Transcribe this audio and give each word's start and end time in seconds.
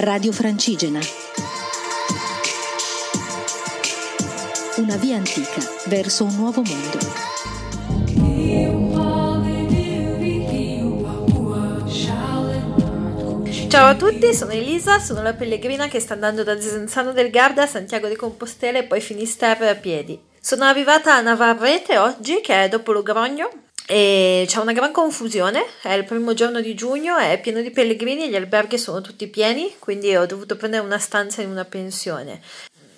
Radio 0.00 0.30
Francigena. 0.30 1.00
Una 4.76 4.96
via 4.96 5.16
antica 5.16 5.60
verso 5.86 6.22
un 6.22 6.36
nuovo 6.36 6.62
mondo. 6.62 6.98
Ciao 13.66 13.88
a 13.88 13.96
tutti, 13.96 14.32
sono 14.32 14.52
Elisa, 14.52 15.00
sono 15.00 15.20
la 15.20 15.34
pellegrina 15.34 15.88
che 15.88 15.98
sta 15.98 16.14
andando 16.14 16.44
da 16.44 16.54
Desenzano 16.54 17.10
del 17.10 17.30
Garda 17.30 17.64
a 17.64 17.66
Santiago 17.66 18.06
de 18.06 18.14
Compostela 18.14 18.78
e 18.78 18.84
poi 18.84 19.00
Finisterre 19.00 19.68
a 19.68 19.74
piedi. 19.74 20.16
Sono 20.40 20.62
arrivata 20.62 21.16
a 21.16 21.20
Navarrete 21.20 21.98
oggi, 21.98 22.40
che 22.40 22.62
è 22.62 22.68
dopo 22.68 22.92
Logrogno, 22.92 23.50
e 23.90 24.44
c'è 24.46 24.58
una 24.58 24.74
gran 24.74 24.92
confusione, 24.92 25.64
è 25.80 25.94
il 25.94 26.04
primo 26.04 26.34
giorno 26.34 26.60
di 26.60 26.74
giugno, 26.74 27.16
è 27.16 27.40
pieno 27.40 27.62
di 27.62 27.70
pellegrini 27.70 28.24
e 28.24 28.28
gli 28.28 28.36
alberghi 28.36 28.76
sono 28.76 29.00
tutti 29.00 29.26
pieni, 29.28 29.76
quindi 29.78 30.14
ho 30.14 30.26
dovuto 30.26 30.56
prendere 30.56 30.84
una 30.84 30.98
stanza 30.98 31.40
in 31.40 31.48
una 31.48 31.64
pensione. 31.64 32.42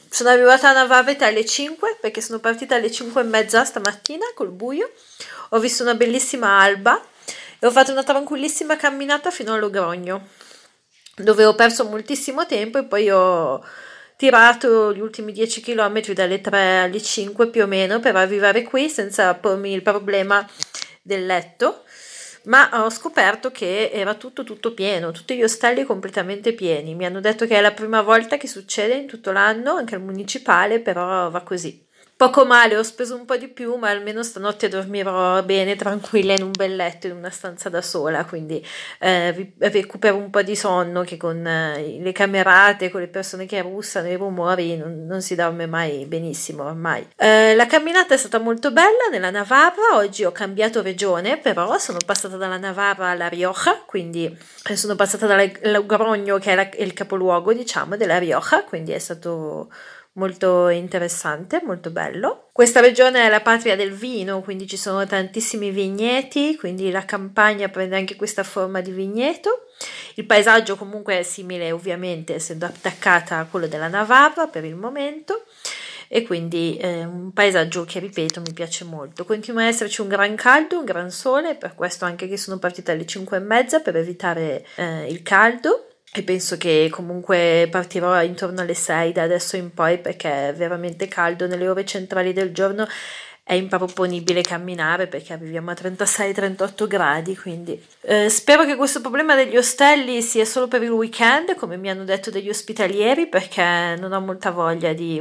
Sono 0.09 0.31
arrivata 0.31 0.71
a 0.71 0.73
Navarrete 0.73 1.25
alle 1.25 1.45
5 1.45 1.99
perché 2.01 2.21
sono 2.21 2.41
partita 2.41 2.75
alle 2.75 2.91
5 2.91 3.21
e 3.21 3.25
mezza 3.25 3.65
stamattina 3.65 4.25
col 4.35 4.51
buio, 4.51 4.91
ho 5.51 5.61
visto 5.61 5.85
una 5.85 5.95
bellissima 5.95 6.59
alba 6.59 7.01
e 7.61 7.67
ho 7.69 7.71
fatto 7.71 7.93
una 7.93 8.03
tranquillissima 8.03 8.75
camminata 8.75 9.31
fino 9.31 9.55
a 9.55 9.59
Logrogno 9.59 10.27
dove 11.15 11.45
ho 11.45 11.55
perso 11.55 11.85
moltissimo 11.85 12.47
tempo 12.47 12.79
e 12.79 12.85
poi 12.85 13.09
ho 13.11 13.65
tirato 14.17 14.93
gli 14.93 15.01
ultimi 15.01 15.31
10 15.33 15.61
km 15.61 16.13
dalle 16.15 16.41
3 16.41 16.81
alle 16.81 17.01
5 17.01 17.47
più 17.49 17.63
o 17.63 17.67
meno 17.67 18.01
per 18.01 18.17
arrivare 18.17 18.65
qui 18.65 18.89
senza 18.89 19.33
pormi 19.35 19.73
il 19.73 19.83
problema 19.83 20.45
del 21.03 21.27
letto 21.27 21.85
ma 22.45 22.85
ho 22.85 22.91
scoperto 22.91 23.51
che 23.51 23.91
era 23.93 24.15
tutto 24.15 24.45
tutto 24.45 24.73
pieno, 24.73 25.11
tutti 25.11 25.37
gli 25.37 25.43
ostelli 25.43 25.85
completamente 25.85 26.55
pieni. 26.55 26.95
Mi 26.95 27.05
hanno 27.05 27.21
detto 27.21 27.47
che 27.47 27.57
è 27.57 27.61
la 27.61 27.73
prima 27.73 28.01
volta 28.03 28.37
che 28.39 28.47
succede 28.47 28.95
in 28.95 29.07
tutto 29.07 29.31
l'anno, 29.33 29.75
anche 29.75 29.95
al 29.95 30.03
municipale, 30.03 30.81
però 30.81 31.29
va 31.31 31.43
così. 31.43 31.87
Poco 32.21 32.45
male, 32.45 32.77
ho 32.77 32.83
speso 32.83 33.17
un 33.17 33.25
po' 33.25 33.39
di 33.39 33.49
più, 33.49 33.77
ma 33.77 33.89
almeno 33.89 34.23
stanotte 34.23 34.69
dormirò 34.69 35.43
bene, 35.43 35.75
tranquilla 35.75 36.35
in 36.35 36.43
un 36.43 36.51
bel 36.51 36.77
letto, 36.77 37.07
in 37.07 37.15
una 37.15 37.31
stanza 37.31 37.71
da 37.71 37.81
sola, 37.81 38.27
quindi 38.27 38.63
eh, 38.99 39.55
recupero 39.57 40.17
un 40.17 40.29
po' 40.29 40.43
di 40.43 40.55
sonno 40.55 41.01
che 41.01 41.17
con 41.17 41.47
eh, 41.47 41.97
le 41.99 42.13
camerate, 42.13 42.91
con 42.91 43.01
le 43.01 43.09
persone 43.09 43.47
che 43.47 43.63
russano, 43.63 44.09
i 44.09 44.17
rumori, 44.17 44.77
non, 44.77 45.07
non 45.07 45.23
si 45.23 45.35
dorme 45.35 45.65
mai 45.65 46.05
benissimo 46.05 46.65
ormai. 46.65 47.09
Eh, 47.17 47.55
la 47.55 47.65
camminata 47.65 48.13
è 48.13 48.19
stata 48.19 48.39
molto 48.39 48.71
bella 48.71 49.09
nella 49.11 49.31
Navarra, 49.31 49.95
oggi 49.95 50.23
ho 50.23 50.31
cambiato 50.31 50.83
regione, 50.83 51.39
però 51.39 51.79
sono 51.79 52.01
passata 52.05 52.37
dalla 52.37 52.59
Navarra 52.59 53.09
alla 53.09 53.29
Rioja, 53.29 53.83
quindi 53.87 54.27
eh, 54.69 54.77
sono 54.77 54.95
passata 54.95 55.27
dal 55.27 55.51
Logrogno 55.63 56.37
che 56.37 56.53
è, 56.53 56.55
la, 56.55 56.69
il 56.77 56.93
capoluogo, 56.93 57.55
diciamo, 57.55 57.97
della 57.97 58.19
Rioja, 58.19 58.63
quindi 58.65 58.93
è 58.93 58.99
stato 58.99 59.71
molto 60.15 60.69
interessante, 60.69 61.61
molto 61.65 61.91
bello. 61.91 62.49
Questa 62.53 62.81
regione 62.81 63.25
è 63.25 63.29
la 63.29 63.41
patria 63.41 63.77
del 63.77 63.93
vino, 63.93 64.41
quindi 64.41 64.67
ci 64.67 64.77
sono 64.77 65.07
tantissimi 65.07 65.71
vigneti, 65.71 66.57
quindi 66.57 66.91
la 66.91 67.05
campagna 67.05 67.69
prende 67.69 67.97
anche 67.97 68.17
questa 68.17 68.43
forma 68.43 68.81
di 68.81 68.91
vigneto. 68.91 69.67
Il 70.15 70.27
paesaggio 70.27 70.77
comunque 70.77 71.19
è 71.19 71.23
simile 71.23 71.73
ovviamente 71.73 72.35
essendo 72.35 72.67
attaccata 72.67 73.39
a 73.39 73.47
quello 73.47 73.67
della 73.67 73.89
Navarra 73.89 74.47
per 74.47 74.65
il 74.65 74.75
momento 74.75 75.45
e 76.13 76.25
quindi 76.25 76.77
eh, 76.77 77.05
un 77.05 77.33
paesaggio 77.33 77.85
che 77.85 78.01
ripeto 78.01 78.41
mi 78.41 78.53
piace 78.53 78.85
molto. 78.85 79.25
Continua 79.25 79.63
ad 79.63 79.69
esserci 79.69 80.01
un 80.01 80.09
gran 80.09 80.35
caldo, 80.35 80.81
un 80.81 80.85
gran 80.85 81.11
sole, 81.11 81.55
per 81.55 81.77
questo 81.77 82.05
anche 82.05 82.27
che 82.27 82.37
sono 82.37 82.59
partita 82.59 82.93
alle 82.93 83.07
5 83.07 83.37
e 83.37 83.41
mezza 83.41 83.79
per 83.79 83.97
evitare 83.97 84.67
eh, 84.75 85.07
il 85.07 85.23
caldo 85.23 85.90
e 86.13 86.23
penso 86.23 86.57
che 86.57 86.89
comunque 86.91 87.69
partirò 87.71 88.21
intorno 88.23 88.61
alle 88.61 88.75
6 88.75 89.13
da 89.13 89.23
adesso 89.23 89.57
in 89.57 89.73
poi 89.73 89.99
perché 89.99 90.49
è 90.49 90.55
veramente 90.55 91.07
caldo. 91.07 91.47
Nelle 91.47 91.69
ore 91.69 91.85
centrali 91.85 92.33
del 92.33 92.53
giorno 92.53 92.87
è 93.45 93.55
improponibile 93.55 94.43
camminare 94.43 95.07
perché 95.07 95.33
arriviamo 95.33 95.71
a 95.71 95.75
36-38 95.75 96.87
gradi 96.87 97.37
quindi 97.37 97.85
eh, 98.03 98.29
spero 98.29 98.65
che 98.65 98.77
questo 98.77 99.01
problema 99.01 99.35
degli 99.35 99.57
ostelli 99.57 100.23
sia 100.23 100.45
solo 100.45 100.69
per 100.69 100.85
il 100.85 100.91
weekend 100.91 101.57
come 101.57 101.77
mi 101.77 101.91
hanno 101.91 102.05
detto 102.05 102.31
degli 102.31 102.49
ospitalieri 102.49 103.27
perché 103.27 103.97
non 103.99 104.13
ho 104.13 104.21
molta 104.21 104.53
voglia 104.53 104.93
di 104.93 105.21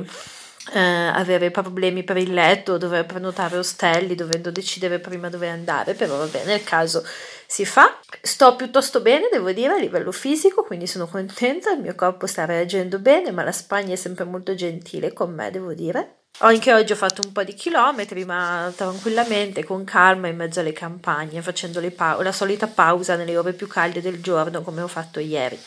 eh, 0.74 0.80
avere 0.80 1.52
problemi 1.52 2.04
per 2.04 2.18
il 2.18 2.34
letto 2.34 2.78
dover 2.78 3.06
prenotare 3.06 3.58
ostelli 3.58 4.16
dovendo 4.16 4.52
decidere 4.52 5.00
prima 5.00 5.30
dove 5.30 5.50
andare 5.50 5.94
però 5.94 6.18
va 6.18 6.26
bene 6.26 6.46
nel 6.46 6.64
caso 6.64 7.04
si 7.52 7.66
fa. 7.66 7.98
Sto 8.22 8.56
piuttosto 8.56 9.02
bene, 9.02 9.28
devo 9.32 9.52
dire, 9.52 9.74
a 9.74 9.78
livello 9.78 10.12
fisico, 10.12 10.64
quindi 10.64 10.86
sono 10.86 11.08
contenta, 11.08 11.72
il 11.72 11.82
mio 11.82 11.96
corpo 11.96 12.28
sta 12.28 12.46
reagendo 12.46 13.00
bene, 13.00 13.32
ma 13.32 13.44
la 13.44 13.52
Spagna 13.52 13.94
è 13.94 13.96
sempre 13.96 14.24
molto 14.24 14.54
gentile 14.54 15.14
con 15.14 15.34
me, 15.34 15.50
devo 15.50 15.74
dire. 15.74 16.18
Anche 16.42 16.72
oggi 16.74 16.92
ho 16.92 16.96
fatto 16.96 17.22
un 17.26 17.32
po' 17.32 17.44
di 17.44 17.56
chilometri, 17.56 18.24
ma 18.24 18.72
tranquillamente, 18.76 19.64
con 19.64 19.84
calma, 19.84 20.28
in 20.28 20.36
mezzo 20.36 20.60
alle 20.60 20.74
campagne, 20.74 21.42
facendo 21.42 21.82
pa- 21.92 22.22
la 22.22 22.32
solita 22.32 22.68
pausa 22.68 23.16
nelle 23.16 23.36
ore 23.36 23.54
più 23.54 23.66
calde 23.66 24.00
del 24.00 24.22
giorno, 24.22 24.62
come 24.62 24.82
ho 24.82 24.88
fatto 24.88 25.20
ieri. 25.20 25.60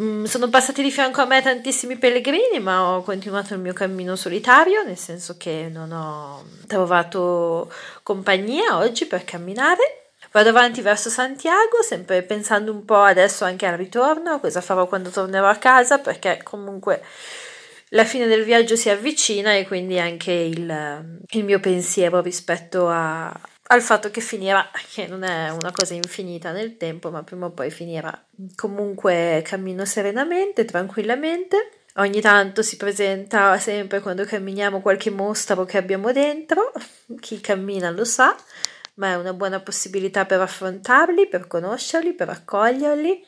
Mm, 0.00 0.24
sono 0.24 0.48
passati 0.48 0.82
di 0.82 0.90
fianco 0.90 1.20
a 1.20 1.24
me 1.24 1.40
tantissimi 1.40 1.96
pellegrini, 1.96 2.58
ma 2.58 2.96
ho 2.96 3.02
continuato 3.02 3.54
il 3.54 3.60
mio 3.60 3.72
cammino 3.72 4.16
solitario, 4.16 4.82
nel 4.82 4.98
senso 4.98 5.36
che 5.36 5.68
non 5.70 5.92
ho 5.92 6.44
trovato 6.66 7.72
compagnia 8.02 8.76
oggi 8.78 9.06
per 9.06 9.24
camminare. 9.24 10.08
Vado 10.32 10.48
avanti 10.48 10.80
verso 10.80 11.10
Santiago, 11.10 11.80
sempre 11.82 12.22
pensando 12.22 12.72
un 12.72 12.84
po' 12.84 13.02
adesso 13.02 13.44
anche 13.44 13.66
al 13.66 13.76
ritorno, 13.76 14.40
cosa 14.40 14.60
farò 14.60 14.88
quando 14.88 15.10
tornerò 15.10 15.48
a 15.48 15.56
casa, 15.56 15.98
perché 15.98 16.40
comunque 16.42 17.00
la 17.90 18.04
fine 18.04 18.26
del 18.26 18.42
viaggio 18.42 18.74
si 18.74 18.90
avvicina 18.90 19.54
e 19.54 19.64
quindi 19.64 20.00
anche 20.00 20.32
il, 20.32 21.20
il 21.30 21.44
mio 21.44 21.60
pensiero 21.60 22.20
rispetto 22.20 22.88
a, 22.88 23.32
al 23.68 23.82
fatto 23.82 24.10
che 24.10 24.20
finirà, 24.20 24.70
che 24.92 25.06
non 25.06 25.22
è 25.22 25.50
una 25.50 25.72
cosa 25.72 25.94
infinita 25.94 26.52
nel 26.52 26.76
tempo, 26.76 27.10
ma 27.10 27.22
prima 27.22 27.46
o 27.46 27.50
poi 27.50 27.70
finirà. 27.70 28.26
Comunque 28.54 29.42
cammino 29.44 29.84
serenamente, 29.84 30.64
tranquillamente. 30.64 31.70
Ogni 31.96 32.20
tanto 32.20 32.62
si 32.62 32.76
presenta 32.76 33.56
sempre 33.58 34.00
quando 34.00 34.24
camminiamo 34.24 34.80
qualche 34.80 35.10
mostro 35.10 35.64
che 35.64 35.78
abbiamo 35.78 36.10
dentro, 36.10 36.72
chi 37.20 37.40
cammina 37.40 37.90
lo 37.90 38.04
sa 38.04 38.36
ma 38.94 39.10
è 39.10 39.16
una 39.16 39.32
buona 39.32 39.60
possibilità 39.60 40.24
per 40.24 40.40
affrontarli, 40.40 41.28
per 41.28 41.46
conoscerli, 41.46 42.12
per 42.12 42.28
accoglierli, 42.28 43.24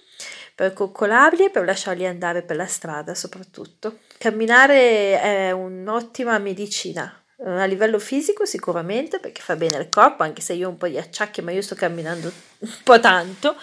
per 0.54 0.72
coccolarli 0.72 1.44
e 1.44 1.50
per 1.50 1.64
lasciarli 1.64 2.06
andare 2.06 2.42
per 2.42 2.56
la 2.56 2.66
strada 2.66 3.14
soprattutto. 3.14 3.98
Camminare 4.18 5.20
è 5.20 5.50
un'ottima 5.50 6.38
medicina. 6.38 7.20
A 7.44 7.64
livello 7.66 7.98
fisico 7.98 8.47
sicuramente 8.47 9.19
perché 9.19 9.42
fa 9.42 9.56
bene 9.56 9.76
al 9.76 9.88
corpo, 9.91 10.22
anche 10.22 10.41
se 10.41 10.54
io 10.54 10.69
ho 10.69 10.70
un 10.70 10.78
po' 10.78 10.88
di 10.88 10.97
acciacchi, 10.97 11.42
ma 11.42 11.50
io 11.50 11.60
sto 11.60 11.74
camminando 11.74 12.32
un 12.58 12.74
po' 12.82 12.98
tanto, 12.98 13.56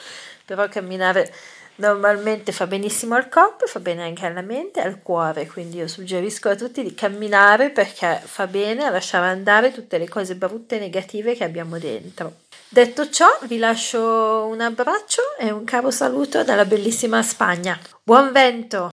però 0.45 0.67
camminare 0.69 1.33
normalmente 1.75 2.51
fa 2.51 2.67
benissimo 2.67 3.15
al 3.15 3.29
corpo, 3.29 3.65
fa 3.65 3.79
bene 3.79 4.03
anche 4.03 4.25
alla 4.25 4.41
mente 4.41 4.79
e 4.79 4.83
al 4.83 5.01
cuore, 5.01 5.47
quindi 5.47 5.77
io 5.77 5.87
suggerisco 5.87 6.49
a 6.49 6.55
tutti 6.55 6.83
di 6.83 6.93
camminare 6.93 7.71
perché 7.71 8.21
fa 8.23 8.45
bene 8.45 8.85
a 8.85 8.91
lasciare 8.91 9.27
andare 9.27 9.71
tutte 9.71 9.97
le 9.97 10.07
cose 10.07 10.35
brutte 10.35 10.75
e 10.75 10.79
negative 10.79 11.33
che 11.33 11.43
abbiamo 11.43 11.79
dentro. 11.79 12.41
Detto 12.69 13.09
ciò, 13.09 13.27
vi 13.43 13.57
lascio 13.57 14.45
un 14.47 14.61
abbraccio 14.61 15.21
e 15.37 15.51
un 15.51 15.63
caro 15.63 15.91
saluto 15.91 16.43
dalla 16.43 16.65
bellissima 16.65 17.21
Spagna. 17.21 17.79
Buon 18.03 18.31
vento! 18.31 18.91